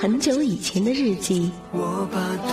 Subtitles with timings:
[0.00, 1.52] 很久以前的日记。
[1.72, 2.52] 我把对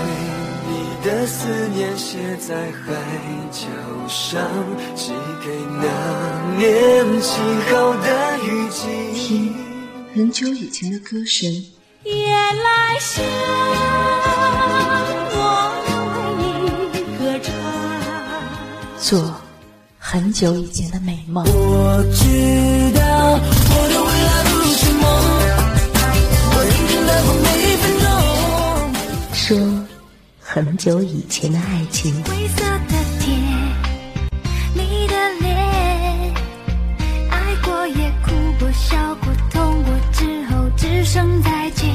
[0.67, 2.93] 你的思念写在海
[3.53, 3.65] 角
[4.09, 4.43] 上，
[4.93, 5.87] 寄给那
[6.57, 7.41] 年轻
[7.71, 8.89] 后的雨季。
[9.15, 9.55] 听
[10.13, 11.49] 很久以前的歌声。
[12.03, 13.23] 夜来香，
[15.31, 15.39] 我
[16.37, 16.43] 为
[16.91, 17.55] 你歌唱。
[18.99, 19.33] 做
[19.97, 21.45] 很久以前的美梦。
[21.45, 22.96] 我知道
[30.57, 32.11] 很久以前的爱情。
[32.23, 33.37] 灰色的天，
[34.73, 35.55] 你的脸，
[37.29, 41.87] 爱过也哭过，笑过，痛过之后只剩再见。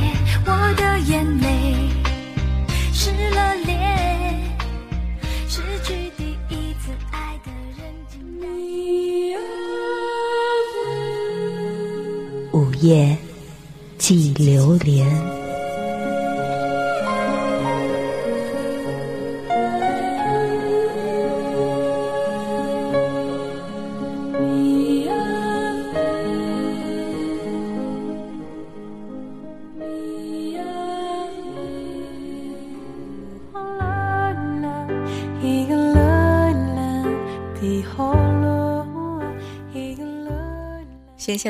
[0.47, 1.75] 我的眼泪
[2.93, 4.41] 湿了脸，
[5.49, 7.83] 失去第一次爱的人。
[12.53, 13.19] 午夜
[13.99, 15.42] 寄流连。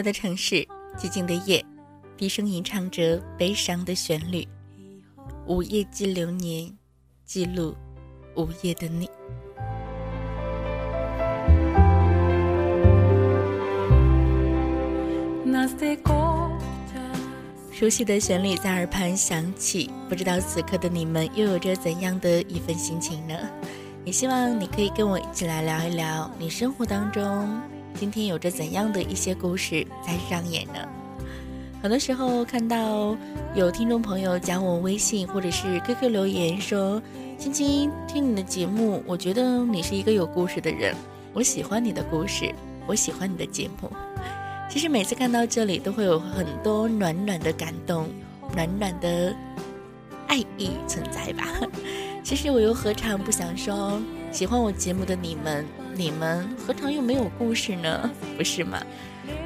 [0.02, 0.66] 的城市，
[0.98, 1.64] 寂静的夜，
[2.16, 4.46] 低声吟唱着悲伤的旋律。
[5.46, 6.70] 午夜记流年，
[7.24, 7.74] 记录
[8.36, 9.08] 午夜的你。
[17.72, 23.34] 熟悉的旋律在耳畔响起，不知道此刻的你们又有着怎样的一份心情呢？
[24.04, 27.60] 也希望你可以跟我一起来聊一聊，你生活当中
[28.02, 30.74] 今天有着怎样的一些故事在上演呢？
[31.80, 33.16] 很多时候看到
[33.54, 37.00] 有听众朋友加我微信或者是 QQ 留言说
[37.38, 40.92] ：“青青，听你的节目，我觉得你是一个有故事的人，
[41.32, 42.52] 我喜欢你的故事，
[42.88, 43.88] 我喜欢你的节目。”
[44.68, 48.08] 其实每次看到这里，都会有很多暖暖的感动，
[48.52, 49.32] 暖暖的
[50.26, 51.44] 爱意存在吧。
[52.24, 58.10] 其实我又何尝不想说，喜欢我节目的你们，你们何尝又没有故事呢？
[58.38, 58.82] 不是吗？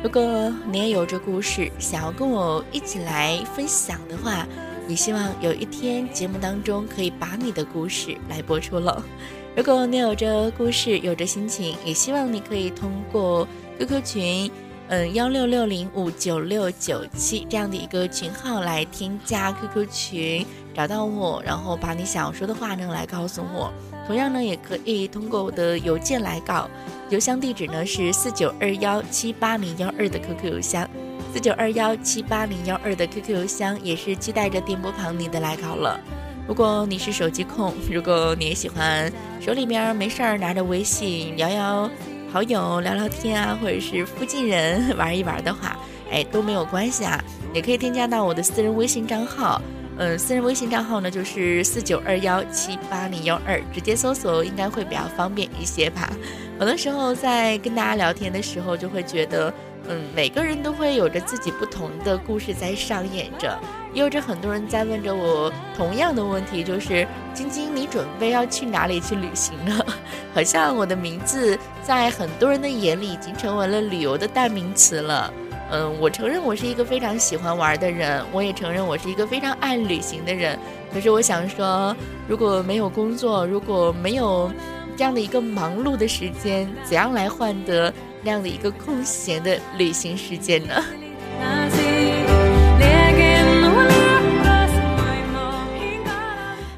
[0.01, 0.23] 如果
[0.71, 4.47] 你也有着故事，想要跟我一起来分享的话，
[4.89, 9.03] 也希望有一天节目当中可以把你的故事来播出了。
[9.57, 13.47] 如果你有着故事，有着心情，也希望你可以通过
[13.81, 14.51] QQ 群。
[14.89, 23.73] 嗯，幺六六零五九六九七这样的一个群号来添加 QQ 群，找到我，然后把你想要说的话呢来告诉我。
[24.07, 26.71] 同样呢，也可以通过我的邮件来稿，
[27.11, 30.89] 邮箱地址呢是四九二幺七八零幺二的 QQ 邮箱，
[31.35, 36.01] 四九二幺七八零幺二的 QQ 邮箱也是期待着电波旁你的来稿了。
[36.47, 41.91] 如果你是手机控，如果你也喜欢手里面没事儿拿着微信聊聊。
[42.33, 45.77] 好友聊聊天啊，或者是附近人玩一玩的话，
[46.11, 47.23] 哎都没有关系啊，
[47.55, 49.63] 也可以添加到我的私人微信账号。
[49.99, 56.13] 嗯，私人微信账号呢就是四九二幺七八零幺二，直接搜索应该会比较方便一些吧。
[56.59, 59.53] 很多时候在跟大家聊天的时候，就会觉得，
[59.89, 63.59] 嗯，每个人都会有着自己不同的故事在上演着，
[63.95, 69.85] 也有着很多人在问着我同样的问题，就是晶晶，你准备要去哪里去旅行呢？
[70.35, 75.33] 好像我的名字在很多人的眼里已经成为了旅游的代名词了。
[75.71, 80.59] 嗯，我承认我是一个非常喜欢玩的人，我也承认我是一个非常爱旅行的人。
[80.93, 81.95] 可是我想说，
[82.29, 84.51] 如果没有工作，如果没有
[84.97, 90.83] 这样的一个忙碌的时间，怎样来换得那样的一个空闲的旅行时间呢？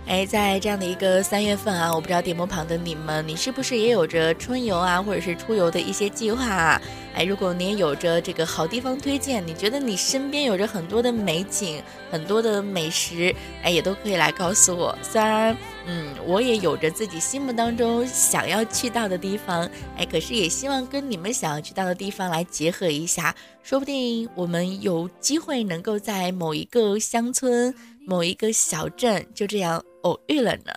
[0.08, 6.80] 哎，在这样的一个三月份啊，我不知道点播旁的你们，你是不是也有着春游啊，或者是出游的一些计划啊？
[7.14, 14.96] 哎，如果你也有着这个好地方推荐，你觉得你身边有着很多的美景、很多的美食，哎，也都可以来告诉我。
[15.02, 19.68] 虽然，嗯，我也有着自己心目当中想要去到的地方，
[19.98, 27.74] 哎，可是也希望跟你们想要去到的地方来结合一下，说不定我们有机会能够在某一个乡村、
[28.08, 29.84] 某一个小镇就这样。
[30.02, 30.72] 偶遇了呢。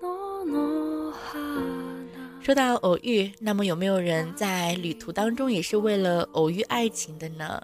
[2.40, 7.60] 说到偶遇，那么有没有人在旅途当中也是为了偶遇爱情的呢？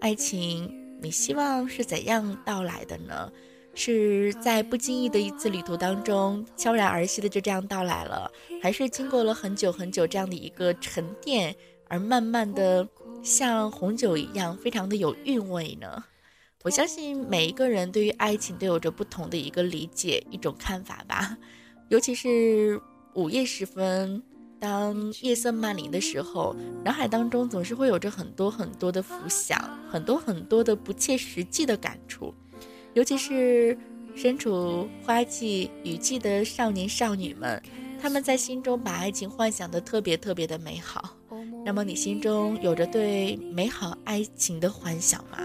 [0.00, 3.30] 爱情，你希望是怎样到来的呢？
[3.74, 11.54] 是在不经意的一次旅途当中悄然而息的就这样到来了，还是经过了很久很久这样的一个沉淀，
[11.86, 12.88] 而慢慢的
[13.22, 16.04] 像红酒一样非常的有韵味呢？
[16.64, 21.38] 我相信每一个人对于爱情都有着不同的一个理解、一种看法吧。
[21.88, 22.80] 尤其是
[23.14, 24.20] 午夜时分，
[24.58, 29.56] 当夜色漫临的时候，脑海当中总是会有着很多很多的浮想，
[29.88, 32.34] 很多很多的不切实际的感触。
[32.92, 33.78] 尤其是
[34.16, 37.62] 身处花季雨季的少年少女们，
[38.02, 41.16] 他们在心中把爱情幻想的特别特别的美好。
[41.64, 45.38] 那么你心中有着对美好爱情的幻想吗？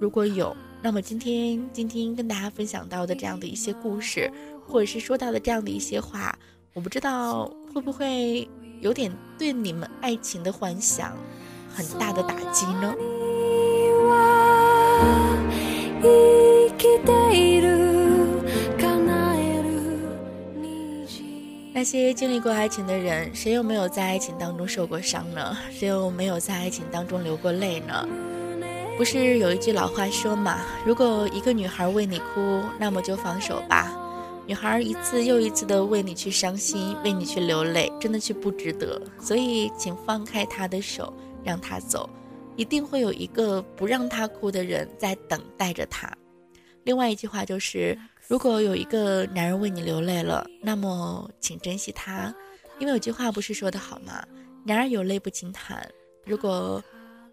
[0.00, 4.32] 如果有，那么今天今天跟大家分享到的这样的一些故事，
[4.66, 6.34] 或者是说到的这样的一些话，
[6.72, 7.44] 我不知道
[7.74, 8.48] 会不会
[8.80, 11.14] 有点对你们爱情的幻想
[11.68, 12.94] 很大的打击呢？
[21.74, 25.54] 那些经历过爱情的人，谁又没有在爱情当中受过伤呢？
[25.70, 28.08] 谁又没有在爱情当中流过泪呢？
[29.00, 30.60] 不是有一句老话说嘛？
[30.84, 33.90] 如果一个女孩为你哭，那么就放手吧。
[34.46, 39.00] 女孩一次又一次的为你去伤心，为你去流泪，真的去不值得。
[39.18, 41.10] 所以，请放开她的手，
[41.42, 42.10] 让她走。
[42.56, 46.12] 一定会有一个不让她哭的人在等待着她。
[46.84, 47.98] 另外一句话就是：
[48.28, 52.34] 如果有一个男人为你流泪了，那么请珍惜他，
[52.78, 54.22] 因为有句话不是说的好吗？
[54.62, 55.88] 男儿有泪不轻弹。
[56.26, 56.84] 如果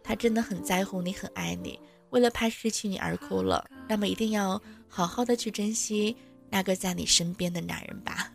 [0.08, 1.78] 他真的很在乎你，很爱你，
[2.12, 6.16] 为了怕失去你而哭了，那么一定要好好的去珍惜
[6.50, 8.32] 那个在你身边的男人吧。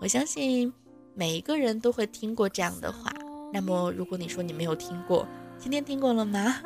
[0.00, 0.70] 我相信
[1.14, 3.10] 每一个人都会听过这样的话。
[3.50, 5.26] 那么，如果你说你没有听过，
[5.58, 6.60] 今天听过了吗？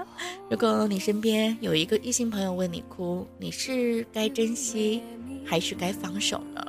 [0.50, 5.00] 如果你身边有一个异性朋友为你哭，你是该珍惜
[5.46, 6.66] 还是该放手呢？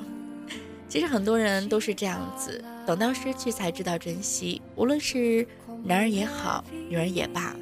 [0.88, 4.62] 其实很多人都是这样子，等到失去才知道珍惜。
[4.76, 5.48] 无论是
[5.84, 7.56] 男人也好，女人也罢。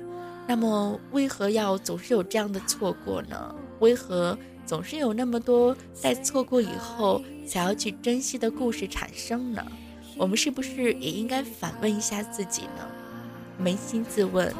[0.47, 3.55] 那么，为何要总是有这样的错过呢？
[3.79, 9.65] 为何总是有那么多在错过以后才要去珍惜的故事产生呢？
[10.17, 12.87] 我们是不是也应该反问一下自己呢？
[13.63, 14.53] 扪心自问，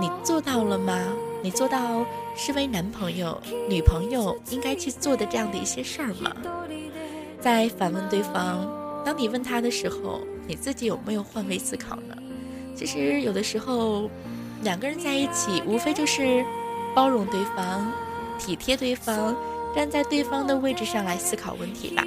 [0.00, 0.96] 你做到了吗？
[1.42, 2.06] 你做到
[2.36, 6.32] 身为男朋友、女朋友应该去做的这样的一些事儿吗？
[7.40, 8.70] 在反问对方，
[9.04, 12.16] 当你问他的时候，你自己有没有换位思考呢？
[12.76, 14.08] 其实有的时候。
[14.62, 16.44] 两个人在一起，无非就是
[16.94, 17.90] 包容对方、
[18.38, 19.36] 体贴对方，
[19.74, 22.04] 站在对方的位置上来思考问题吧。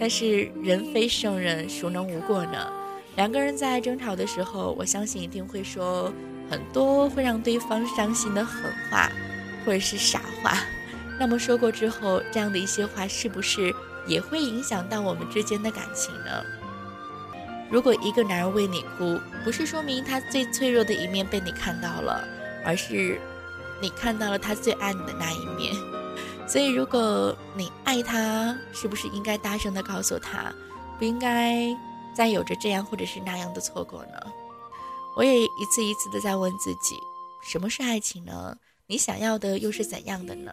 [0.00, 2.72] 但是人非圣人，孰能无过呢？
[3.14, 6.12] 两个人在争吵的时候，我相信一定会说
[6.50, 9.08] 很多会让对方伤心的狠话，
[9.64, 10.58] 或者是傻话。
[11.20, 13.72] 那么说过之后，这样的一些话是不是
[14.08, 16.42] 也会影响到我们之间的感情呢？
[17.72, 22.22] 如果一个男人为你哭，不是说明他最脆弱的一面被你看到了，
[22.66, 23.18] 而是
[23.80, 25.74] 你看到了他最爱你的那一面。
[26.46, 30.52] 所以，如果你爱他，是不是应该大声的告诉他，
[30.98, 31.74] 不应该
[32.14, 34.20] 再有着这样或者是那样的错过呢？
[35.16, 36.94] 我也一次一次的在问自己，
[37.42, 38.54] 什么是爱情呢？
[38.86, 40.52] 你想要的又是怎样的呢？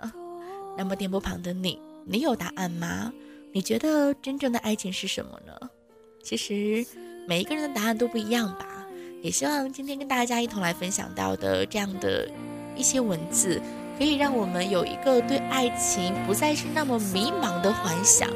[0.77, 3.11] 那么，电波旁的你，你有答案吗？
[3.51, 5.53] 你觉得真正的爱情是什么呢？
[6.23, 6.85] 其实。
[7.29, 8.65] 每一个人的答案都不一样吧，
[9.21, 12.27] 也希望今天跟大家一同来分享到的这样的
[12.75, 13.61] 一些文字，
[13.99, 18.27] 可以让我们有一个对爱情不再是那么迷茫的幻想，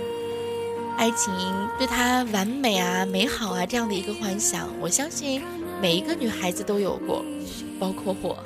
[0.96, 1.34] 爱情
[1.80, 5.42] 对它完美啊、美好啊这样的一个幻想，我相信
[5.82, 7.26] 每一个女孩子都有过，
[7.80, 8.38] 包括我。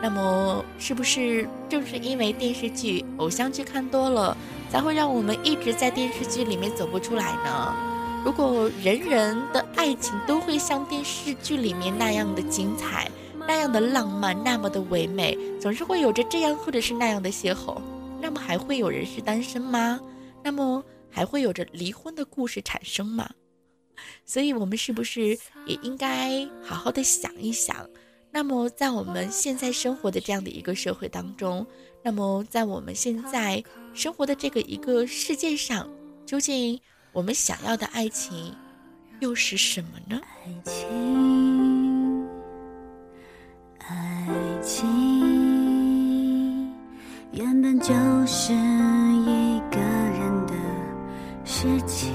[0.00, 4.36] 那么，是不是正是因为电视剧、偶像剧看多了，
[4.70, 7.74] 才会让我们一直在电视剧里面走不出来呢？
[8.22, 13.10] 如果人人的爱情都会像电视剧里面那样的精彩、
[13.48, 17.80] 那样的浪漫、那么的唯美，总是会有着这样或者是那样的邂逅，
[18.20, 19.98] 那么还会有人是单身吗？
[20.44, 23.28] 那么还会有着离婚的故事产生吗？
[24.26, 27.88] 所以，我们是不是也应该好好的想一想？
[28.30, 31.66] 那么，在我们现在生活的这样的一个社会当中，
[32.02, 35.88] 那么在我们现在生活的这个一个世界上，
[36.26, 36.78] 究竟？
[37.12, 38.54] 我们想要的爱情
[39.18, 40.20] 又是什么呢？
[40.44, 40.86] 爱情，
[43.80, 44.28] 爱
[44.62, 44.86] 情，
[47.32, 47.92] 原本就
[48.26, 50.54] 是一个人的
[51.44, 52.14] 事情，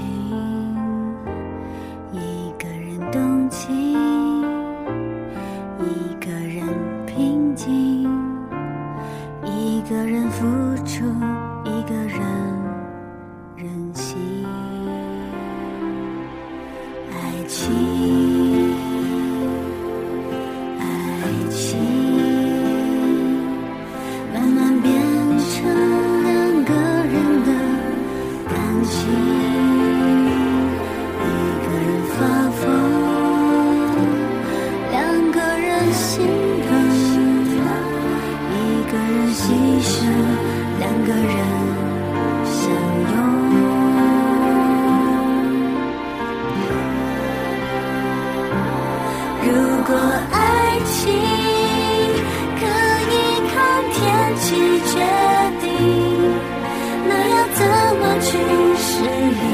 [58.26, 58.32] 去
[58.76, 59.44] 适应，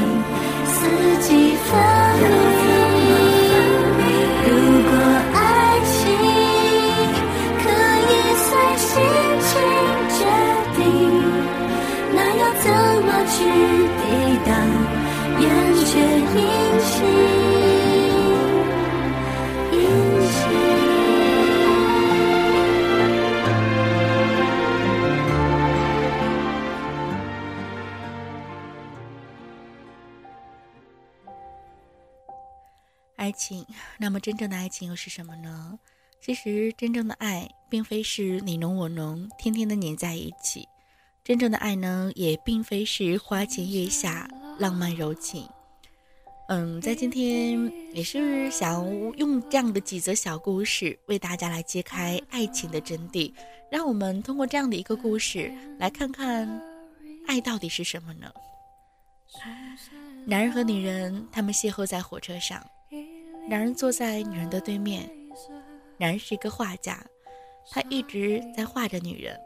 [0.65, 1.69] 四季分
[2.19, 2.52] 明。
[33.43, 33.65] 情，
[33.97, 35.77] 那么真正的爱情又是什么呢？
[36.21, 40.65] 其实，真正的爱并非是你浓我浓，天天的黏在一起。
[41.21, 45.45] 真正的爱呢，也并非是花前月下，浪漫柔情。
[46.47, 48.85] 嗯，在今天也是想
[49.17, 53.33] 用这样的几则小故事，为大家来揭开爱情的真谛。
[53.69, 56.61] 让我们通过这样的一个故事，来看看
[57.27, 58.31] 爱到底是什么呢？
[60.25, 62.63] 男人和女人，他们邂逅在火车上。
[63.45, 65.09] 男人坐在女人的对面，
[65.97, 67.05] 男人是一个画家，
[67.69, 69.37] 他一直在画着女人。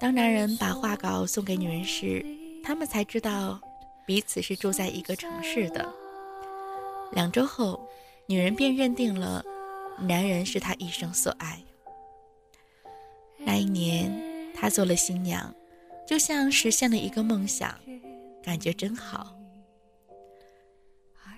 [0.00, 2.24] 当男人把画稿送给女人时，
[2.64, 3.60] 他们才知道
[4.04, 5.88] 彼此是住在一个城市的。
[7.12, 7.80] 两周后，
[8.26, 9.44] 女人便认定了
[10.00, 11.62] 男人是她一生所爱。
[13.38, 14.12] 那一年，
[14.52, 15.54] 她做了新娘，
[16.06, 17.78] 就像实现了一个梦想，
[18.42, 19.32] 感觉真好。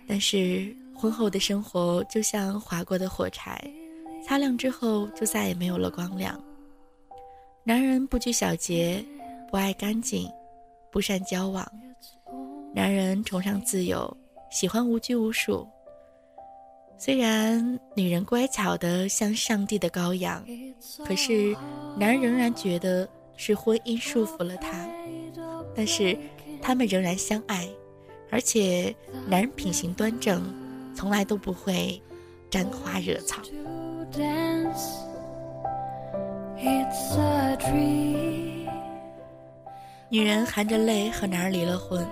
[0.08, 0.74] 但是。
[0.98, 3.60] 婚后的生活就像划过的火柴，
[4.26, 6.42] 擦亮之后就再也没有了光亮。
[7.64, 9.04] 男人不拘小节，
[9.50, 10.30] 不爱干净，
[10.90, 11.66] 不善交往。
[12.74, 14.16] 男人崇尚自由，
[14.50, 15.66] 喜欢无拘无束。
[16.98, 20.44] 虽然女人乖巧的像上帝的羔羊，
[21.04, 21.54] 可是
[21.98, 24.88] 男人仍然觉得是婚姻束缚了他。
[25.74, 26.16] 但是
[26.62, 27.68] 他们仍然相爱，
[28.30, 28.94] 而且
[29.28, 30.42] 男人品行端正。
[30.96, 32.02] 从来都不会
[32.50, 33.42] 沾花惹草。
[40.08, 42.04] 女人含着泪和男人离了婚，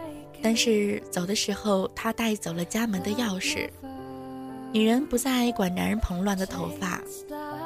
[0.42, 3.70] 但是走的时候，她带走了家门的钥匙。
[4.72, 7.00] 女人不再管男人蓬乱的头发，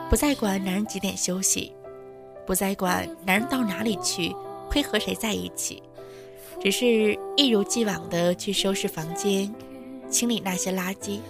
[0.09, 1.73] 不再管男人几点休息，
[2.47, 4.33] 不再管男人到哪里去
[4.71, 5.83] 会和谁在一起，
[6.61, 9.53] 只是一如既往的去收拾房间。
[10.11, 11.21] 清理那些垃圾。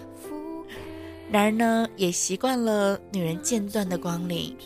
[1.31, 4.57] 男人呢，也习惯了女人间断的光临，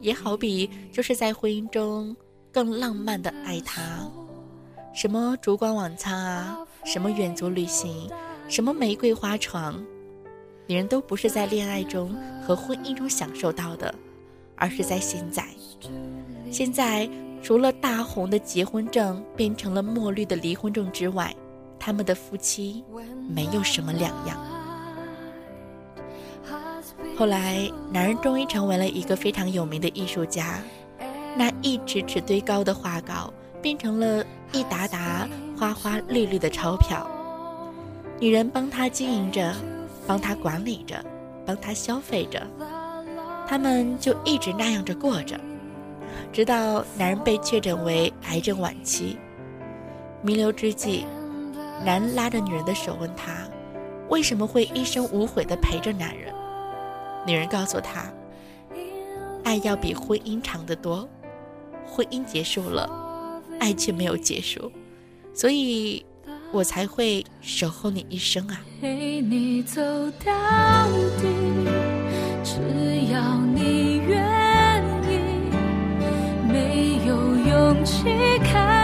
[0.00, 2.16] 也好比就是在婚姻中
[2.50, 3.80] 更浪漫的爱她。
[4.92, 8.10] 什么烛光晚餐啊，什么远足旅行，
[8.48, 9.80] 什么玫瑰花床，
[10.66, 13.94] 女人都不是在恋爱中和婚姻中享受到的，
[14.56, 15.46] 而是在现在。
[16.50, 17.08] 现在
[17.42, 21.34] 除了大红的结婚证变成了墨绿的离婚证之外。
[21.84, 22.84] 他们的夫妻
[23.28, 24.38] 没有什么两样。
[27.18, 30.60] 后来，男人终于成为了一个非常有名的艺术家，
[31.36, 37.04] 那一尺尺堆高的画稿变成了一沓沓花花绿绿的钞票。
[38.20, 39.52] 女人帮他经营着，
[40.06, 41.04] 帮他管理着，
[41.44, 42.46] 帮他消费着，
[43.48, 45.36] 他们就一直那样着过着，
[46.32, 49.18] 直到男人被确诊为癌症晚期，
[50.22, 51.04] 弥留之际。
[51.84, 53.32] 男人拉着女人的手问她
[54.08, 56.32] ：“为什么会一生无悔地陪着男人？”
[57.26, 58.12] 女人告诉他
[59.44, 61.08] ：“爱要比婚姻长得多，
[61.86, 62.90] 婚姻结束了，
[63.60, 64.70] 爱却没有结束，
[65.32, 66.04] 所以
[66.52, 69.80] 我才会守候你一生啊。”陪你走
[70.24, 70.32] 到
[71.20, 71.28] 底，
[72.42, 75.18] 只要你愿意，
[76.48, 78.04] 没有勇气
[78.38, 78.81] 开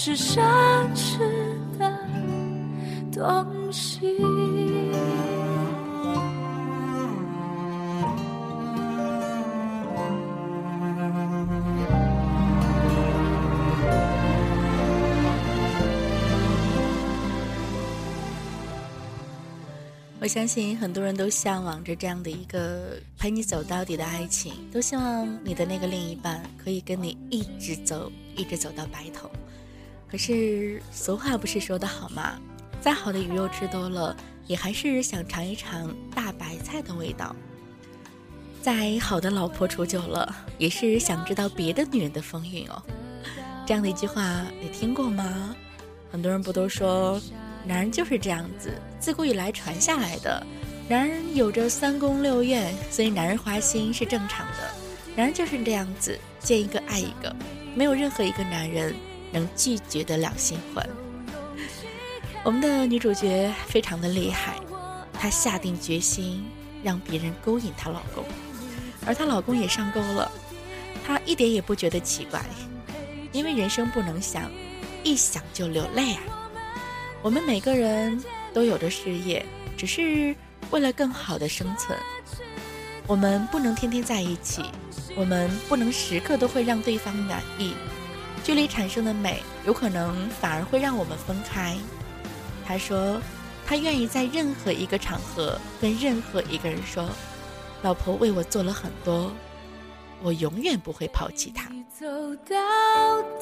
[0.00, 0.38] 是奢
[0.94, 1.18] 侈
[1.76, 1.92] 的
[3.10, 4.16] 东西。
[20.20, 29.28] 我相信很多人都向往着这样的一个陪你走到底的爱情都希望你的那个另一半可以跟你一直走一直走到白头。
[30.10, 32.38] 可是俗话不是说的好吗？
[32.80, 37.34] 再好的鱼肉吃多了，也还是想尝一尝大白菜的味道。
[38.62, 42.82] 再好的老婆处久了，也是想知道别的女人的风韵哦。
[43.66, 45.54] 这样的一句话你听过吗？
[46.10, 47.20] 很多人不都说？
[47.66, 50.46] 男人就是这样子，自古以来传下来的。
[50.88, 54.70] 男人有着三宫六院，所以男人花心是正常的。
[55.14, 57.34] 男人就是这样子，见一个爱一个，
[57.74, 58.94] 没有任何一个男人
[59.32, 60.88] 能拒绝得了新欢。
[62.44, 64.58] 我们的女主角非常的厉害，
[65.12, 66.44] 她下定决心
[66.82, 68.24] 让别人勾引她老公，
[69.06, 70.30] 而她老公也上钩了。
[71.06, 72.44] 她一点也不觉得奇怪，
[73.32, 74.50] 因为人生不能想，
[75.02, 76.22] 一想就流泪啊。
[77.22, 78.22] 我们每个人
[78.54, 79.44] 都有着事业，
[79.76, 80.34] 只是
[80.70, 81.98] 为了更好的生存。
[83.06, 84.62] 我们不能天天在一起，
[85.16, 87.74] 我们不能时刻都会让对方满意。
[88.48, 91.76] 距离产生的美，有可能反而会让我们分开。
[92.66, 93.20] 他说，
[93.66, 97.06] 他愿意在任何一个场合跟任何一个人说
[97.84, 99.30] ：“老婆为我做了很多，
[100.22, 102.06] 我永远不会抛弃她。”走
[102.48, 102.56] 到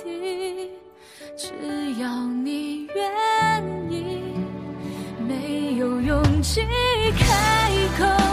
[0.02, 0.72] 底。
[1.38, 4.22] 只要你愿意，
[5.20, 6.62] 没有勇气
[7.16, 8.25] 开口。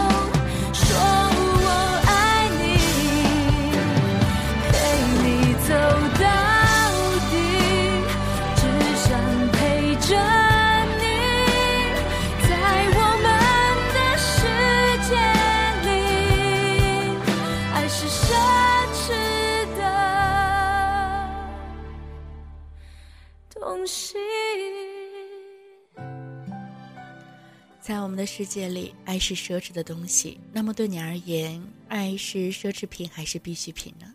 [27.84, 30.40] 在我们的世界里，爱是奢侈的东西。
[30.50, 34.06] 那么对你而言，爱是奢侈品还是必需品呢？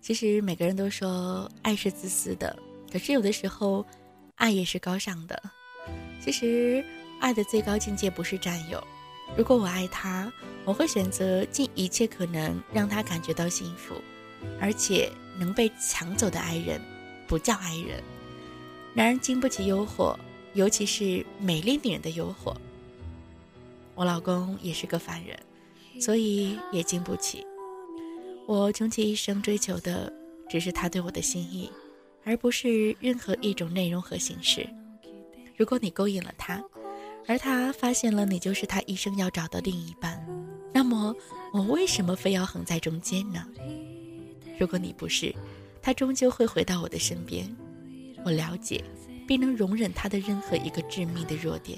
[0.00, 2.58] 其实每个人都说爱是自私的，
[2.90, 3.84] 可是有的时候，
[4.36, 5.38] 爱也是高尚的。
[6.24, 6.82] 其实
[7.20, 8.82] 爱的最高境界不是占有。
[9.36, 10.32] 如果我爱他，
[10.64, 13.96] 我会选择尽一切可能让他感觉到幸福，
[14.58, 16.80] 而且能被抢走的爱人，
[17.26, 18.02] 不叫爱人。
[18.94, 20.16] 男人经不起诱惑，
[20.54, 22.56] 尤其是美丽女人的诱惑。
[23.98, 25.36] 我老公也是个凡人，
[26.00, 27.44] 所以也经不起。
[28.46, 30.12] 我穷其一生追求的，
[30.48, 31.68] 只是他对我的心意，
[32.22, 34.64] 而不是任何一种内容和形式。
[35.56, 36.62] 如果你勾引了他，
[37.26, 40.24] 而他发现了你就是他一生要找的另一半，
[40.72, 41.12] 那么
[41.52, 43.44] 我为什么非要横在中间呢？
[44.60, 45.34] 如果你不是，
[45.82, 47.52] 他终究会回到我的身边。
[48.24, 48.84] 我了解，
[49.26, 51.76] 并能容忍他的任何一个致命的弱点。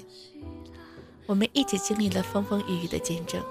[1.25, 3.41] 我们一起经历了风风雨雨的见证，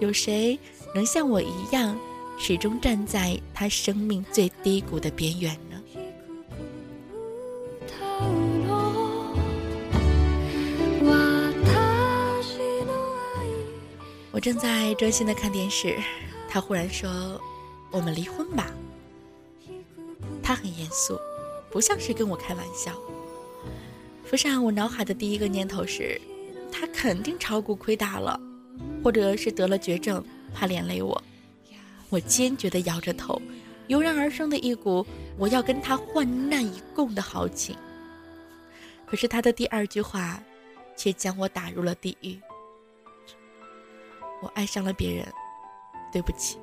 [0.00, 0.58] 有谁
[0.94, 1.98] 能像我一样，
[2.38, 5.80] 始终站在他生命最低谷的边缘呢？
[14.30, 15.96] 我正在专心的看电视，
[16.50, 17.40] 他忽然说
[17.90, 18.70] ：“我们离婚吧。”
[20.42, 21.18] 他很严肃，
[21.70, 22.92] 不像是跟我开玩笑。
[24.26, 26.20] 浮上我脑海的第一个念头是。
[26.70, 28.38] 他肯定炒股亏大了，
[29.02, 30.24] 或者是得了绝症，
[30.54, 31.22] 怕连累我。
[32.08, 33.40] 我坚决地摇着头，
[33.88, 35.04] 油然而生的一股
[35.38, 37.76] 我要跟他患难与共的豪情。
[39.06, 40.42] 可是他的第二句话，
[40.96, 42.38] 却将我打入了地狱。
[44.42, 45.26] 我爱上了别人，
[46.12, 46.58] 对不起。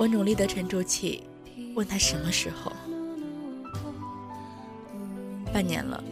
[0.00, 1.27] 我努力地沉住气。
[1.78, 2.72] 问他什么时候？
[5.52, 6.02] 半年了，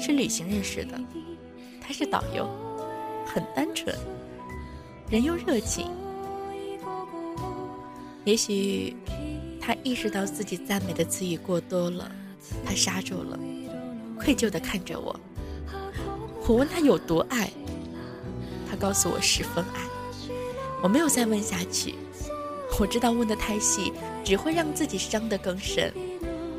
[0.00, 0.98] 是旅行认识的。
[1.82, 2.48] 他是导游，
[3.26, 3.94] 很单纯，
[5.10, 5.90] 人又热情。
[8.24, 8.96] 也许
[9.60, 12.10] 他意识到自己赞美的词语过多了，
[12.64, 13.38] 他刹住了，
[14.18, 15.14] 愧疚地看着我。
[16.48, 17.50] 我问他有多爱，
[18.66, 19.82] 他告诉我十分爱。
[20.82, 21.96] 我没有再问下去。
[22.80, 23.92] 我知道问的太细，
[24.24, 25.92] 只会让自己伤得更深。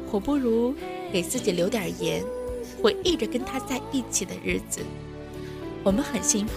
[0.10, 0.74] 我不如
[1.12, 2.24] 给自己留点盐，
[2.82, 4.80] 回忆着跟他在一起的日子。
[5.84, 6.54] 我们很幸福。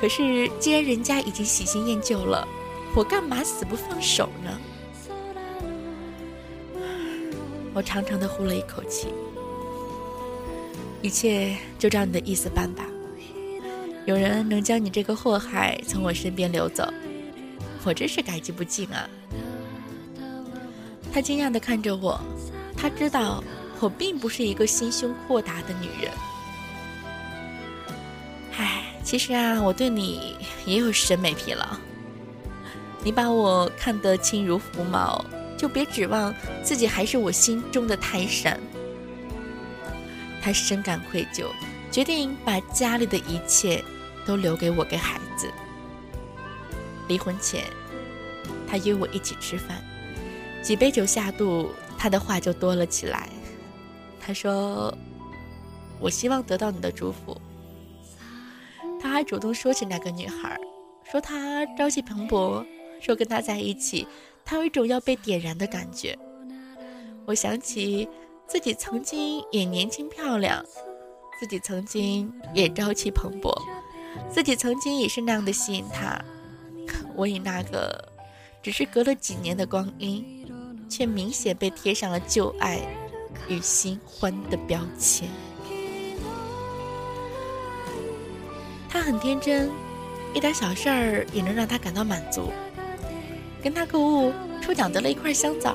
[0.00, 2.48] 可是既然人家已经喜新厌旧了，
[2.94, 4.58] 我干嘛死不放手呢？
[7.74, 9.08] 我长长的呼了一口气。
[11.02, 12.86] 一切就照你的意思办吧。
[14.06, 16.88] 有人能将你这个祸害从我身边流走。
[17.88, 19.08] 我真是感激不尽啊！
[21.10, 22.20] 他惊讶地看着我，
[22.76, 23.42] 他知道
[23.80, 26.12] 我并不是一个心胸豁达的女人。
[28.58, 31.66] 唉，其实啊，我对你也有审美疲劳。
[33.02, 35.24] 你把我看得轻如浮毛，
[35.56, 38.60] 就别指望自己还是我心中的泰山。
[40.42, 41.46] 他深感愧疚，
[41.90, 43.82] 决定把家里的一切
[44.26, 45.50] 都留给我给孩子。
[47.06, 47.64] 离婚前，
[48.68, 49.82] 他约我一起吃饭，
[50.62, 53.28] 几杯酒下肚，他的话就多了起来。
[54.20, 54.92] 他说
[55.98, 57.40] ：“我希望得到你的祝福。”
[59.00, 60.58] 他还主动说起那个女孩，
[61.10, 62.64] 说她朝气蓬勃。
[63.00, 64.04] 说跟他在一起，
[64.44, 66.18] 他有一种要被点燃的感觉。
[67.26, 68.08] 我想起
[68.44, 70.64] 自己曾经也年轻漂亮，
[71.38, 73.56] 自己曾经也朝气蓬勃，
[74.28, 76.20] 自己曾经也是那样的吸引他。
[77.14, 78.07] 我以那个
[78.68, 80.46] 只是隔了几年的光阴，
[80.90, 82.78] 却明显被贴上了旧爱
[83.48, 85.26] 与新欢的标签。
[88.86, 89.70] 他很天真，
[90.34, 92.52] 一点小事儿也能让他感到满足。
[93.62, 95.72] 跟他购物，抽奖得了一块香枣；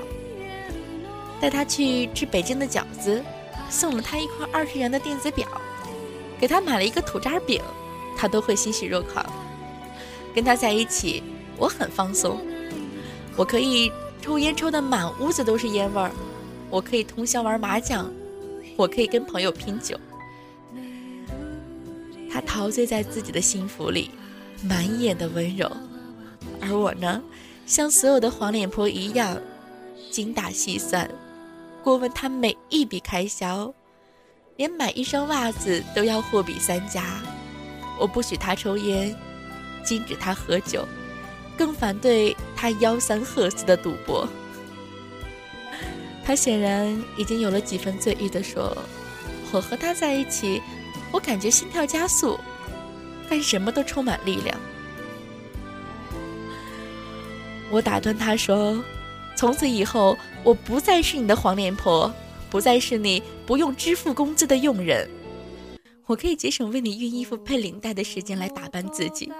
[1.42, 3.24] 带他去吃北京的饺子，
[3.72, 5.48] 送了他一块二十元的电子表；
[6.40, 7.60] 给他买了一个土渣饼，
[8.16, 9.26] 他都会欣喜若狂。
[10.32, 11.24] 跟他在一起，
[11.58, 12.40] 我很放松，
[13.36, 13.92] 我可以
[14.22, 16.12] 抽烟抽的满屋子都是烟味儿，
[16.70, 18.12] 我可以通宵玩麻将，
[18.76, 20.00] 我可以跟朋友拼酒。
[22.32, 24.10] 他陶醉在自己的幸福里，
[24.64, 25.72] 满眼的温柔，
[26.62, 27.22] 而我呢？
[27.66, 29.38] 像所有的黄脸婆一样，
[30.12, 31.10] 精打细算，
[31.84, 33.74] 过问他每一笔开销，
[34.58, 37.22] 连买一双袜子都要货比三家。
[38.00, 39.16] 我不许他抽烟，
[39.84, 40.86] 禁止他喝酒，
[41.58, 44.28] 更反对他吆三喝四的赌博。
[46.26, 48.76] 他显然已经有了几分醉意的说
[49.52, 50.62] ：“我和他在一起，
[51.12, 52.40] 我感觉心跳加速，
[53.30, 54.58] 干什么都充满力量。”
[57.70, 58.82] 我打断他说
[59.36, 62.12] ：“从此以后，我不再是你的黄脸婆，
[62.50, 65.10] 不再是你不用支付工资的佣人。
[66.06, 69.32] 我可以节省为你熨衣服、配领带的时间来打扮自己。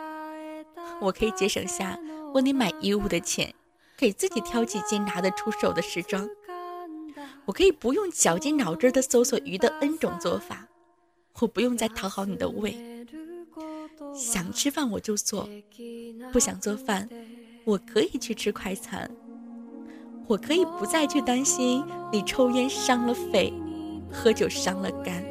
[1.02, 1.98] 我可以节省下
[2.34, 3.54] 为你买衣物的钱，
[3.98, 6.30] 给自己挑几件拿得出手的时装。
[7.46, 10.68] 我可以不用绞尽脑汁的搜索鱼的 N 种做法。
[11.40, 13.06] 我不用再讨好你的胃。
[14.16, 15.50] 想吃饭我就做，
[16.32, 17.10] 不想做饭。”
[17.66, 19.10] 我可以去吃快餐，
[20.28, 23.54] 我可以不再去担心你抽烟伤了肺，
[24.12, 25.24] 喝酒伤了肝。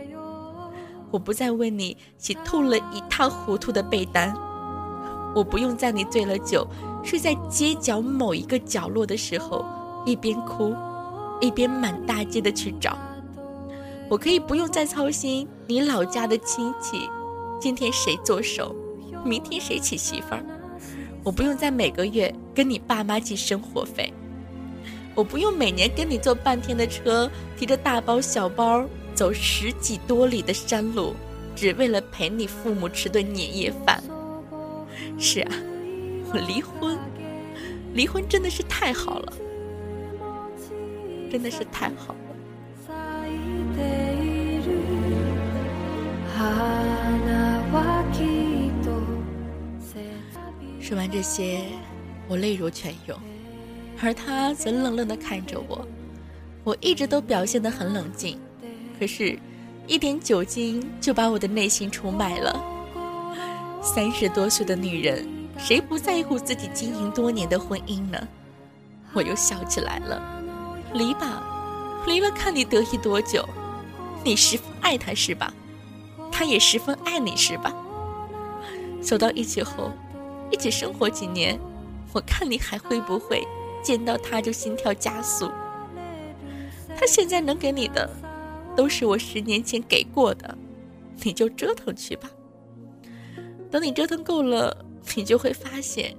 [1.11, 4.35] 我不再为你洗透了一塌糊涂的被单，
[5.34, 6.66] 我不用在你醉了酒，
[7.02, 9.64] 睡在街角某一个角落的时候，
[10.04, 10.74] 一边哭，
[11.40, 12.98] 一边满大街的去找。
[14.08, 17.08] 我可以不用再操心你老家的亲戚，
[17.58, 18.76] 今天谁做手，
[19.24, 20.44] 明天谁娶媳妇儿。
[21.24, 24.12] 我不用再每个月跟你爸妈寄生活费，
[25.14, 31.14] 我不用每年跟你坐半天的车，提着大包小包走十几多里的山路，
[31.54, 34.02] 只为了陪你父母吃顿年夜饭。
[35.18, 35.53] 是啊，
[36.33, 36.98] 我离婚，
[37.94, 39.33] 离婚真的是太好了，
[41.31, 42.18] 真的是太好了。
[50.81, 51.61] 说完这些，
[52.29, 53.18] 我泪如泉涌，
[54.03, 55.87] 而他则愣愣的看着我。
[56.64, 58.38] 我一直都表现得很冷静，
[58.98, 59.38] 可是，
[59.87, 62.71] 一点酒精就把我的内心出卖了。
[63.82, 65.26] 三十多岁的女人，
[65.58, 68.28] 谁不在乎自己经营多年的婚姻呢？
[69.12, 70.22] 我又笑起来了。
[70.94, 71.42] 离吧，
[72.06, 73.44] 离了看你得意多久。
[74.24, 75.52] 你十分爱他是吧？
[76.30, 77.74] 他也十分爱你是吧？
[79.02, 79.90] 走到一起后。
[80.52, 81.58] 一起生活几年，
[82.12, 83.42] 我看你还会不会
[83.82, 85.50] 见到他就心跳加速？
[86.96, 88.08] 他现在能给你的，
[88.76, 90.56] 都是我十年前给过的，
[91.22, 92.28] 你就折腾去吧。
[93.72, 94.85] 等你折腾够了，
[95.16, 96.14] 你就会发现，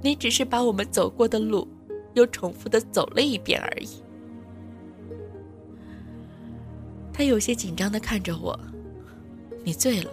[0.00, 1.68] 你只是把我们走过的路
[2.14, 4.02] 又重复的走了一遍而已。
[7.12, 8.58] 他有些紧张的看着我，
[9.62, 10.10] 你醉了。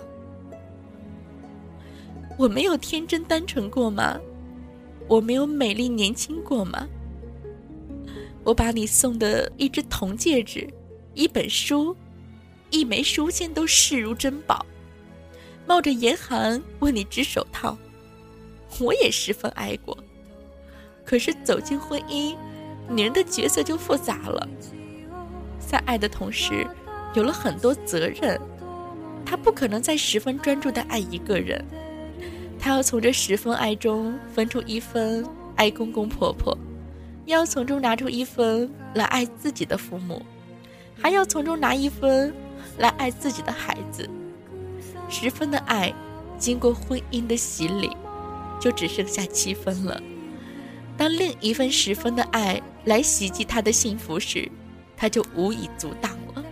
[2.37, 4.19] 我没有天真单纯过吗？
[5.07, 6.85] 我没有美丽年轻过吗？
[8.43, 10.67] 我把你送的一只铜戒指、
[11.13, 11.95] 一本书、
[12.71, 14.65] 一枚书签都视如珍宝，
[15.67, 17.77] 冒着严寒为你织手套，
[18.79, 19.97] 我也十分爱过。
[21.03, 22.35] 可是走进婚姻，
[22.89, 24.47] 女人的角色就复杂了。
[25.59, 26.67] 在爱的同时，
[27.13, 28.39] 有了很多责任。
[29.25, 31.65] 他不可能再十分专注的爱一个人，
[32.59, 35.25] 他要从这十分爱中分出一分
[35.55, 36.55] 爱公公婆婆，
[37.25, 40.23] 要从中拿出一分来爱自己的父母，
[41.01, 42.31] 还要从中拿一分
[42.77, 44.07] 来爱自己的孩子。
[45.09, 45.93] 十分的爱，
[46.37, 47.89] 经过婚姻的洗礼，
[48.59, 50.01] 就只剩下七分了。
[50.97, 54.49] 当另一份十分的爱来袭击他的幸福时，
[54.95, 56.43] 他就无以阻挡了。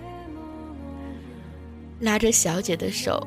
[1.99, 3.25] 拉着小姐的手，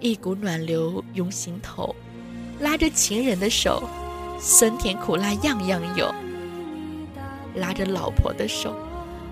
[0.00, 1.94] 一股暖流涌心头；
[2.60, 3.82] 拉着情人的手，
[4.40, 6.12] 酸甜苦辣样样有；
[7.54, 8.74] 拉着老婆的手，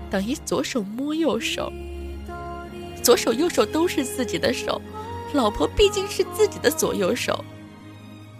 [0.09, 1.71] 等于左手摸右手，
[3.03, 4.81] 左手右手都是自己的手，
[5.35, 7.43] 老婆毕竟是自己的左右手。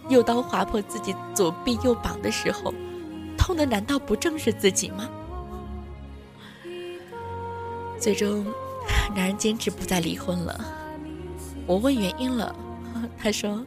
[0.07, 2.73] 右刀划破自己左臂右膀的时候，
[3.37, 5.09] 痛的难道不正是自己吗？
[7.99, 8.45] 最终，
[9.15, 10.63] 男人坚持不再离婚了。
[11.65, 12.55] 我问原因了，
[13.17, 13.65] 他说：“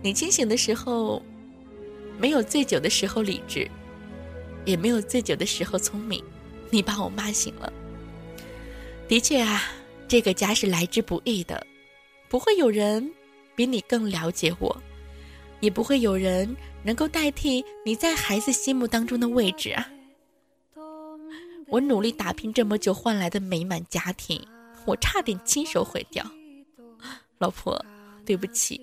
[0.00, 1.20] 你清醒的时候，
[2.18, 3.68] 没有醉酒的时候理智，
[4.64, 6.22] 也没有醉酒的时候聪明，
[6.70, 7.72] 你把我骂醒了。”
[9.08, 9.64] 的确啊，
[10.06, 11.66] 这个家是来之不易的，
[12.30, 13.12] 不会有人
[13.54, 14.74] 比你更了解我。
[15.60, 19.86] 也不会有人能够代替你在孩子心目当中的位置啊！
[21.66, 24.42] 我努力打拼这么久换来的美满家庭，
[24.86, 26.24] 我差点亲手毁掉。
[27.36, 27.78] 老婆，
[28.24, 28.80] 对不起。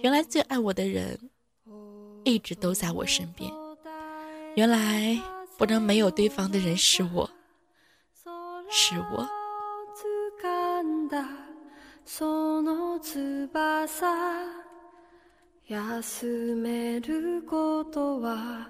[0.00, 1.16] 原来最爱我的人，
[2.24, 3.48] 一直都在我身边。
[4.56, 5.16] 原来
[5.56, 7.30] 不能没有对方的人是我，
[8.68, 9.24] 是我。
[12.08, 13.88] その翼
[15.66, 18.68] 休めることは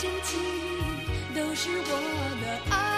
[0.00, 0.40] 真情
[1.34, 2.89] 都是我的爱。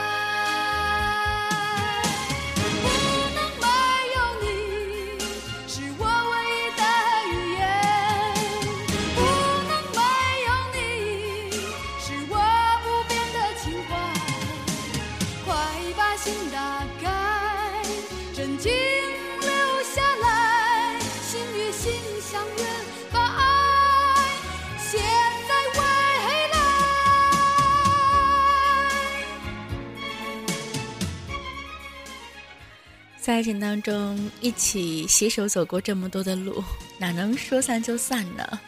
[33.32, 36.62] 爱情当中，一起携手走过这么多的路，
[36.98, 38.60] 哪能说散就散呢？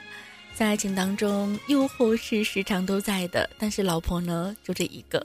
[0.55, 5.23] 在爱情当中，诱惑是时常都在的，但是老婆呢，就这一个。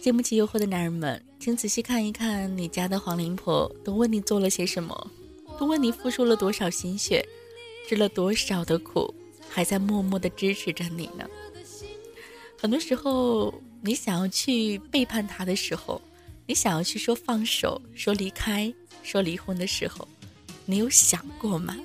[0.00, 5.10] 经不起诱惑的男人们，请仔细看一看你家的黄灵婆，都为你做了些什么，
[5.58, 7.22] 都为你付出了多少心血，
[7.88, 9.14] 吃了多少的苦，
[9.50, 11.28] 还在默默的支持着你呢。
[12.58, 16.00] 很多时候，你想要去背叛他的时候。
[16.46, 20.06] 你想要去说放手、说离开、说离婚的时候，
[20.64, 21.76] 你有想过吗？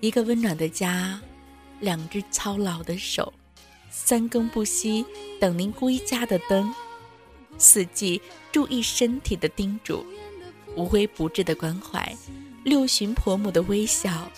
[0.00, 1.20] 一个温暖的家，
[1.78, 3.32] 两只操劳的手，
[3.90, 5.06] 三更不息
[5.40, 6.74] 等您归家的灯，
[7.58, 10.04] 四季注意身体的叮嘱，
[10.74, 12.16] 无微不至的关怀，
[12.64, 14.28] 六旬婆母的微笑，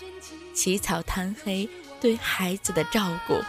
[0.53, 1.67] 起草贪黑
[1.99, 3.41] 对孩子的照顾，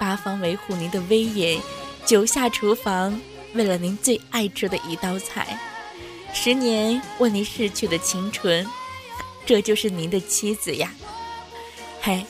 [0.00, 1.60] 八方维护您的威严，
[2.06, 3.20] 九下厨房。
[3.56, 5.58] 为了您最爱吃的一道菜，
[6.34, 8.66] 十年为您逝去的青春，
[9.46, 10.92] 这就是您的妻子呀。
[12.02, 12.24] 嘿，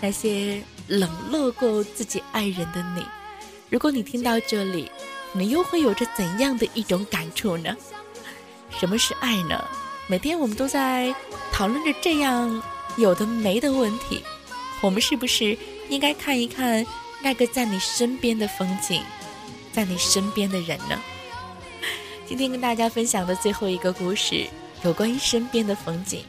[0.00, 3.04] 那些冷落过自己爱人的你，
[3.68, 4.88] 如果你听到这里，
[5.32, 7.76] 你又会有着怎样的一种感触呢？
[8.70, 9.64] 什么是爱呢？
[10.06, 11.12] 每天我们都在
[11.50, 12.62] 讨论着这样
[12.96, 14.22] 有的没的问题，
[14.80, 16.86] 我们是不是应该看一看
[17.20, 19.02] 那个在你身边的风景，
[19.76, 20.98] 在你身边的人呢？
[22.26, 24.46] 今天跟大家分享的最后一个故事，
[24.82, 26.24] 有关于身边的风景。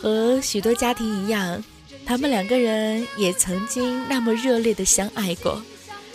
[0.00, 1.60] 和许多家庭一样，
[2.06, 5.60] 他们两个人也曾经那么热烈的相爱过，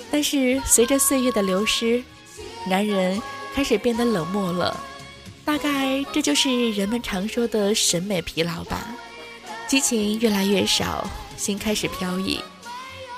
[0.09, 2.01] 但是随着岁月的流失，
[2.65, 3.21] 男人
[3.53, 4.79] 开始变得冷漠了。
[5.43, 8.95] 大概这就是人们常说的审美疲劳吧，
[9.67, 12.39] 激情越来越少，心开始飘逸。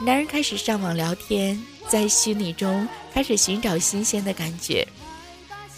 [0.06, 4.86] 男人开始上网聊天，在虚拟中开始寻找新鲜的感觉。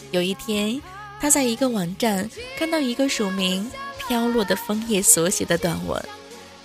[0.09, 0.81] 有一天，
[1.19, 3.69] 他在一个网站看到一个署名
[4.01, 6.03] “飘落的枫叶”所写的短文，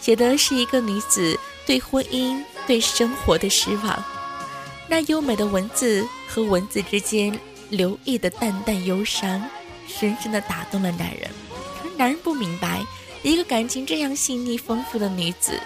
[0.01, 4.03] 写的是一个女子对婚姻、对生活的失望。
[4.89, 9.43] 那优美的文字和文字之间流溢的淡淡忧伤。
[9.87, 11.29] 深深的打动了男人，
[11.83, 12.81] 可男人不明白，
[13.23, 15.61] 一个感情这样细腻丰富的女子，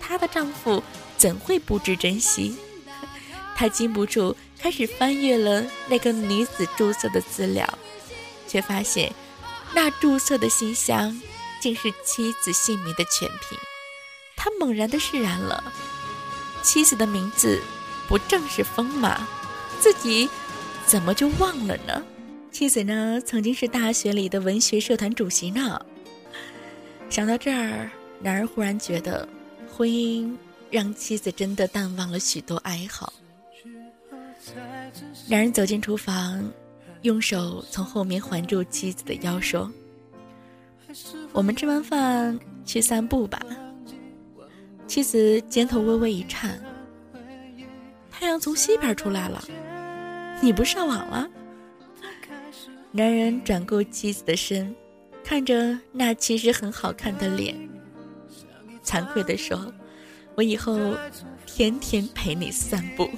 [0.00, 0.82] 她的丈夫
[1.20, 2.56] 怎会不知珍惜？
[3.54, 7.78] 他禁不住开始翻阅了那个女子注册的资料，
[8.48, 9.12] 却发现
[9.74, 11.20] 那注册的信箱
[11.60, 13.58] 竟是妻子姓名的全拼。
[14.34, 15.62] 他猛然的释然了，
[16.62, 17.60] 妻子的名字
[18.08, 19.28] 不正是风吗？
[19.78, 20.26] 自己
[20.86, 22.02] 怎么就忘了呢？
[22.50, 25.84] 妻子呢，曾经是大学里的文学社团主席呢。
[27.10, 29.28] 想到这儿，男人忽然觉得，
[29.70, 30.34] 婚姻
[30.70, 33.12] 让妻子真的淡忘了许多爱好。
[35.28, 36.50] 男人走进厨房，
[37.02, 39.70] 用手从后面环住妻子的腰，说
[41.32, 43.40] ：“我们吃完饭去散步吧。”
[44.86, 46.60] 妻子肩头微微一颤。
[48.10, 49.42] 太阳从西边出来了，
[50.42, 51.28] 你不上网了？
[52.92, 54.74] 男人转过妻子的身，
[55.22, 57.56] 看着那其实很好看的脸，
[58.84, 59.72] 惭愧地说
[60.34, 60.96] ：“我以后
[61.46, 63.08] 天天陪你散步。”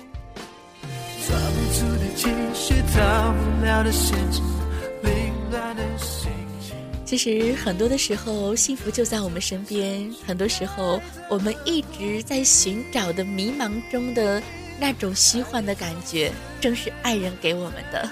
[7.05, 10.11] 其实很多的时候，幸福就在我们身边。
[10.27, 10.99] 很多时候，
[11.29, 14.43] 我们一直在寻找的迷茫中的
[14.81, 18.09] 那种虚幻的感觉，正是爱人给我们的。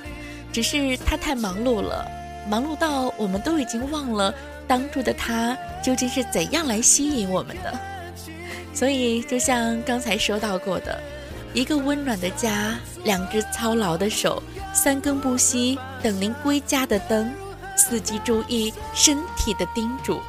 [0.52, 2.06] 只是他太忙碌了，
[2.46, 4.34] 忙碌到我们都已经忘了
[4.68, 7.80] 当初的他究竟是怎样来吸引我们的。
[8.72, 10.98] 所以，就像刚才说到过的，
[11.52, 17.32] 一个温暖的家，两只操劳的手，三更不息等您归家的灯，
[17.76, 20.20] 四季注意身体的叮嘱，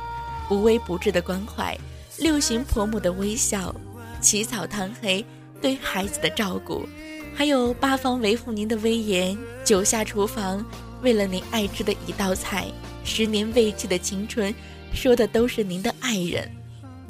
[0.49, 1.77] 无微不至的关怀，
[2.17, 3.73] 六旬婆母的微笑，
[4.19, 5.23] 起早贪黑
[5.61, 6.87] 对孩子的照顾。
[7.33, 10.65] 还有八方维护您的威严，九下厨房
[11.01, 12.65] 为了您爱吃的一道菜，
[13.05, 14.53] 十年未弃的青春，
[14.93, 16.51] 说的都是您的爱人，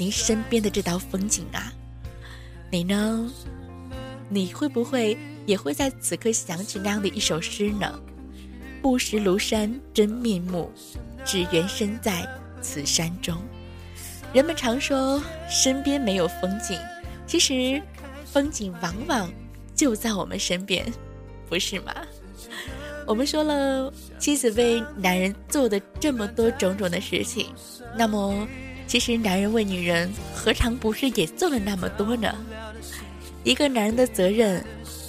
[0.01, 1.71] 您身边的这道风景啊！
[2.71, 3.31] 你呢？
[4.29, 8.01] 你会不会也会在此刻想起那样的一首诗呢？
[8.81, 10.71] 不识庐山真面目，
[11.23, 12.27] 只缘身在
[12.63, 13.37] 此山中。
[14.33, 16.79] 人们常说身边没有风景，
[17.27, 17.79] 其实
[18.25, 19.31] 风景往往。
[19.75, 20.83] 就在我们身边，
[21.47, 21.93] 不是吗？
[23.05, 27.53] 我们说了，妻子为男人做的这么多种种的事情，
[27.95, 28.47] 那么，
[28.91, 32.29] 其实男人为女人何尝不是也做了那么多呢？
[33.41, 34.61] 一个男人的责任，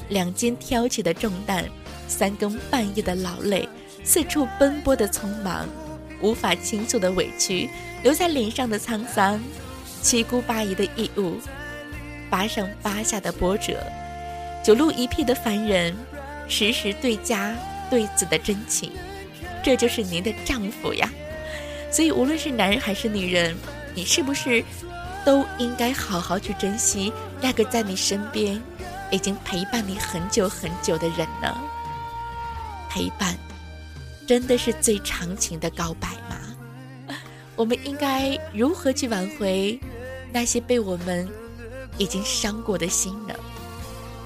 [0.08, 1.64] 两肩挑起的重担，
[2.06, 3.68] 三更半夜的劳累，
[4.04, 5.68] 四处奔波的匆忙，
[6.20, 7.68] 无法倾诉的委屈，
[8.04, 9.42] 留在脸上的沧桑，
[10.00, 11.38] 七姑八姨的义务，
[12.30, 13.82] 八上八下的波折。
[14.62, 15.92] 九路一片的凡人，
[16.46, 17.52] 时时对家
[17.90, 18.92] 对子的真情，
[19.60, 21.10] 这就是您的丈夫呀。
[21.92, 23.54] 所以，无论是男人还是女人，
[23.94, 24.64] 你是不是
[25.24, 28.60] 都应该好好去珍惜那个在你身边
[29.10, 31.54] 已经陪伴你很久很久的人呢？
[32.88, 33.36] 陪伴，
[34.26, 37.16] 真的是最长情的告白吗？
[37.56, 39.78] 我们应该如何去挽回
[40.32, 41.28] 那些被我们
[41.98, 43.34] 已经伤过的心呢？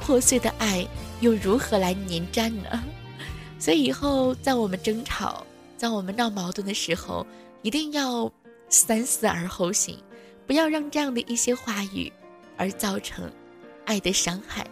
[0.00, 0.86] 破碎的爱
[1.20, 2.84] 又如何来粘粘呢？
[3.58, 5.44] 所以以后在我们争吵、
[5.76, 7.26] 在我们闹矛盾的时候，
[7.66, 8.30] 一定要
[8.68, 9.98] 三思而后行，
[10.46, 12.12] 不要让这样的一些话语
[12.56, 13.28] 而造成
[13.86, 14.64] 爱的伤害。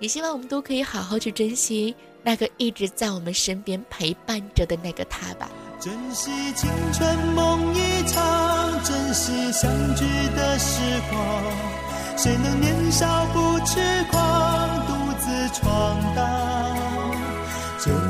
[0.00, 5.48] 也希望我们都可以好好去珍惜那个一直在我们身边陪伴着的那个他吧。
[5.80, 10.04] 珍惜青春梦一场，珍惜相聚
[10.36, 10.78] 的时
[11.08, 12.18] 光。
[12.18, 13.80] 谁能年少不痴
[14.10, 14.86] 狂？
[14.86, 16.45] 独自闯荡。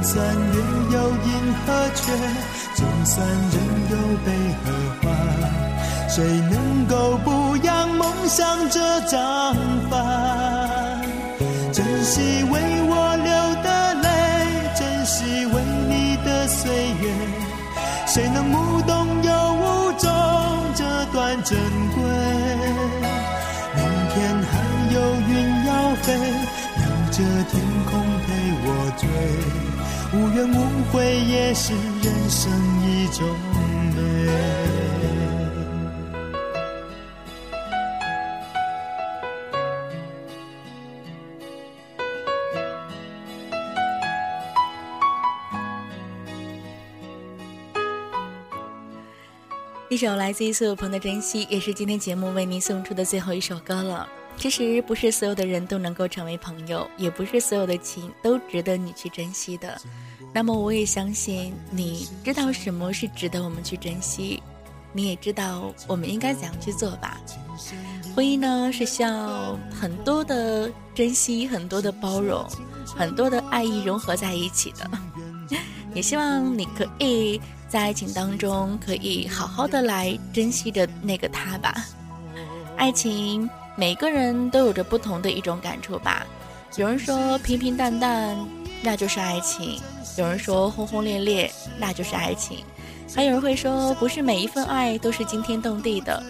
[0.06, 2.12] 就算月有阴和缺，
[2.76, 3.56] 就算人
[3.90, 3.94] 有
[4.24, 4.30] 悲
[4.62, 4.70] 和
[5.02, 5.04] 欢，
[6.08, 9.56] 谁能够不扬梦想这张
[9.90, 11.02] 帆？
[11.72, 13.32] 珍惜为我流
[13.64, 14.08] 的泪，
[14.76, 17.12] 珍惜为你的岁月，
[18.06, 20.08] 谁能无动又无衷
[20.76, 21.58] 这段珍
[21.96, 22.04] 贵？
[23.74, 23.82] 明
[24.14, 24.54] 天还
[24.94, 26.14] 有云要飞，
[26.76, 27.16] 留着
[27.50, 28.28] 天空陪
[28.62, 29.65] 我追。
[30.16, 32.50] 无怨无悔也是人生
[32.82, 33.28] 一种
[33.94, 34.00] 美。
[49.90, 54.08] 一首来自于苏有朋的珍惜，也是今天节目为您送出的最后一首歌了。
[54.38, 59.80] 其实不是所有的人都能够成为朋友，也不是所有的情都值得你去珍惜的。
[60.32, 64.42] 那么我也相信你知道什么是值得我们去珍惜，
[64.92, 67.18] 你也知道我们应该怎样去做吧。
[68.14, 72.46] 婚姻呢是需要很多的珍惜，很多的包容，
[72.84, 74.88] 很多的爱意融合在一起的。
[75.94, 81.74] 也希望你可以在爱情当中可以好好的来珍惜着那个他吧。
[82.76, 83.48] 爱情。
[83.76, 86.26] 每个人都有着不同的一种感触吧。
[86.76, 88.36] 有人说平平淡淡，
[88.82, 89.78] 那就是爱情；
[90.16, 92.58] 有人说轰轰烈烈，那就是爱情；
[93.14, 96.22] 还有人会说，不是每一份爱都是惊天动地的，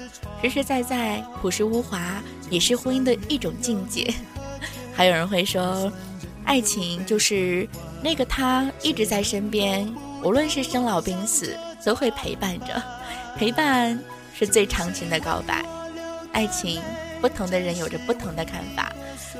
[0.42, 4.12] 实实在在、朴实无华，也是婚姻的一种境界。
[4.92, 5.90] 还有人会说，
[6.44, 7.68] 爱情就是
[8.02, 9.92] 那个他一直在身边，
[10.22, 12.82] 无论是生老病死，都会陪伴着。
[13.36, 13.98] 陪伴
[14.34, 15.64] 是最长情的告白，
[16.32, 16.80] 爱情。
[17.26, 18.94] 不同的人有着不同的看法，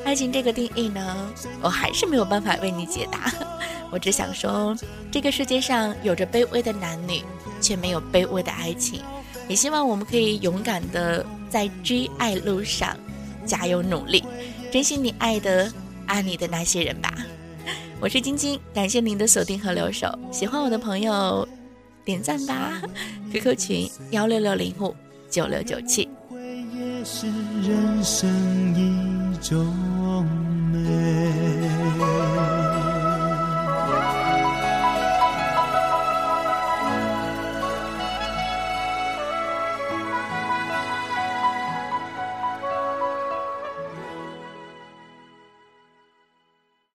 [0.05, 1.33] 爱情这个定义呢，
[1.63, 3.33] 我还是没有办法为你解答。
[3.93, 4.77] 我只想说，
[5.09, 7.23] 这个世界上有着卑微的男女，
[7.61, 9.01] 却没有卑微的爱情。
[9.47, 12.97] 也希望我们可以勇敢的在追爱路上
[13.47, 14.25] 加油努力，
[14.73, 15.73] 珍惜你爱的、
[16.07, 17.15] 爱你的那些人吧。
[18.03, 20.13] 我是晶晶，感谢您的锁定和留守。
[20.33, 21.49] 喜欢我的朋友，
[22.05, 22.83] 点赞吧。
[23.33, 24.93] QQ 群幺六六零五
[25.31, 26.09] 九六九七。
[26.97, 27.27] 也是
[27.61, 28.27] 人生
[28.75, 29.67] 一种
[30.73, 31.56] 美。